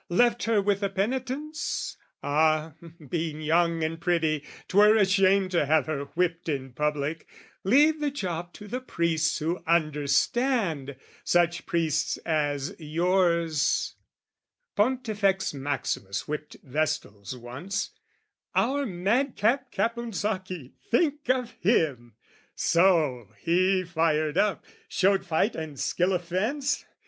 Left 0.09 0.45
her 0.45 0.59
with 0.63 0.79
the 0.79 0.89
Penitents? 0.89 1.95
"Ah, 2.23 2.73
being 3.07 3.39
young 3.39 3.83
and 3.83 4.01
pretty, 4.01 4.43
'twere 4.67 4.95
a 4.95 5.05
shame 5.05 5.47
"To 5.49 5.67
have 5.67 5.85
her 5.85 6.05
whipped 6.15 6.49
in 6.49 6.73
public: 6.73 7.27
leave 7.63 7.99
the 7.99 8.09
job 8.09 8.51
"To 8.53 8.67
the 8.67 8.81
priests 8.81 9.37
who 9.37 9.63
understand! 9.67 10.95
Such 11.23 11.67
priests 11.67 12.17
as 12.25 12.75
yours 12.79 13.93
"(Pontifex 14.75 15.53
Maximus 15.53 16.27
whipped 16.27 16.57
Vestals 16.63 17.37
once) 17.37 17.91
"Our 18.55 18.87
madcap 18.87 19.71
Caponsacchi: 19.71 20.71
think 20.89 21.29
of 21.29 21.51
him! 21.61 22.15
"So, 22.55 23.27
he 23.39 23.83
fired 23.83 24.35
up, 24.39 24.65
showed 24.87 25.23
fight 25.27 25.55
and 25.55 25.79
skill 25.79 26.13
of 26.13 26.23
fence? 26.25 26.85